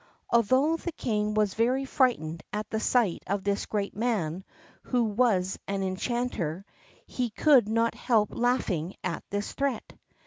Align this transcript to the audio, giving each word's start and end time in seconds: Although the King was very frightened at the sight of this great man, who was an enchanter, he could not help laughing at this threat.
Although 0.31 0.77
the 0.77 0.91
King 0.93 1.35
was 1.35 1.53
very 1.53 1.85
frightened 1.85 2.41
at 2.51 2.67
the 2.71 2.79
sight 2.79 3.21
of 3.27 3.43
this 3.43 3.67
great 3.67 3.95
man, 3.95 4.43
who 4.85 5.03
was 5.03 5.59
an 5.67 5.83
enchanter, 5.83 6.65
he 7.05 7.29
could 7.29 7.69
not 7.69 7.93
help 7.93 8.29
laughing 8.33 8.95
at 9.03 9.23
this 9.29 9.53
threat. 9.53 9.93